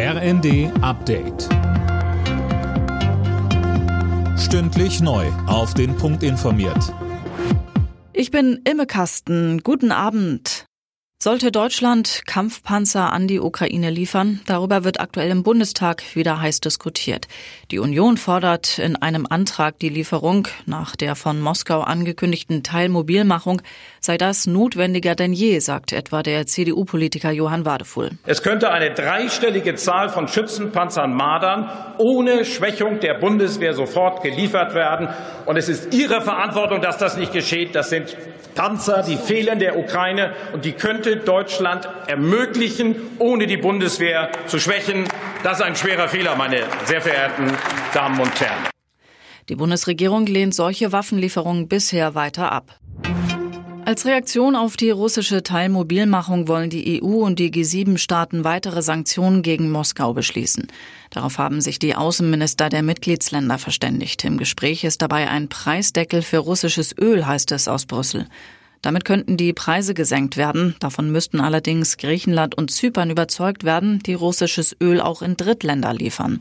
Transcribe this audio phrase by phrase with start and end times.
[0.00, 1.48] RND Update.
[4.38, 5.26] Stündlich neu.
[5.48, 6.94] Auf den Punkt informiert.
[8.12, 9.64] Ich bin Imme Kasten.
[9.64, 10.68] Guten Abend.
[11.20, 14.40] Sollte Deutschland Kampfpanzer an die Ukraine liefern?
[14.46, 17.26] Darüber wird aktuell im Bundestag wieder heiß diskutiert.
[17.72, 20.46] Die Union fordert in einem Antrag die Lieferung.
[20.64, 23.62] Nach der von Moskau angekündigten Teilmobilmachung
[24.08, 28.12] sei das notwendiger denn je, sagt etwa der CDU-Politiker Johann Wadefuhl.
[28.24, 35.08] Es könnte eine dreistellige Zahl von Schützenpanzern Madern ohne Schwächung der Bundeswehr sofort geliefert werden.
[35.44, 37.74] Und es ist Ihre Verantwortung, dass das nicht geschieht.
[37.74, 38.16] Das sind
[38.54, 45.04] Panzer, die fehlen der Ukraine und die könnte Deutschland ermöglichen, ohne die Bundeswehr zu schwächen.
[45.42, 47.52] Das ist ein schwerer Fehler, meine sehr verehrten
[47.92, 48.70] Damen und Herren.
[49.50, 52.78] Die Bundesregierung lehnt solche Waffenlieferungen bisher weiter ab.
[53.88, 59.70] Als Reaktion auf die russische Teilmobilmachung wollen die EU und die G7-Staaten weitere Sanktionen gegen
[59.70, 60.66] Moskau beschließen.
[61.08, 64.26] Darauf haben sich die Außenminister der Mitgliedsländer verständigt.
[64.26, 68.26] Im Gespräch ist dabei ein Preisdeckel für russisches Öl, heißt es aus Brüssel.
[68.82, 70.76] Damit könnten die Preise gesenkt werden.
[70.80, 76.40] Davon müssten allerdings Griechenland und Zypern überzeugt werden, die russisches Öl auch in Drittländer liefern.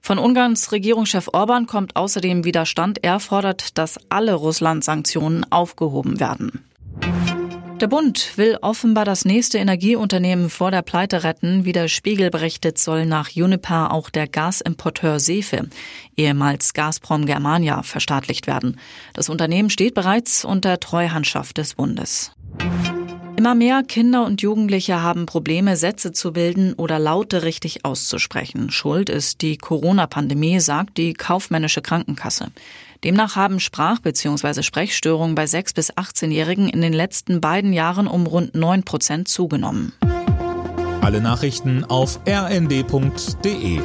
[0.00, 3.04] Von Ungarns Regierungschef Orban kommt außerdem Widerstand.
[3.04, 6.64] Er fordert, dass alle Russland-Sanktionen aufgehoben werden.
[7.80, 11.64] Der Bund will offenbar das nächste Energieunternehmen vor der Pleite retten.
[11.64, 15.66] Wie der Spiegel berichtet, soll nach Uniper auch der Gasimporteur Sefe,
[16.14, 18.78] ehemals Gazprom Germania, verstaatlicht werden.
[19.14, 22.32] Das Unternehmen steht bereits unter Treuhandschaft des Bundes.
[23.36, 28.70] Immer mehr Kinder und Jugendliche haben Probleme, Sätze zu bilden oder Laute richtig auszusprechen.
[28.70, 32.48] Schuld ist die Corona-Pandemie, sagt die kaufmännische Krankenkasse.
[33.04, 34.62] Demnach haben Sprach- bzw.
[34.62, 39.92] Sprechstörungen bei 6- bis 18-Jährigen in den letzten beiden Jahren um rund 9 Prozent zugenommen.
[41.00, 43.80] Alle Nachrichten auf rnd.de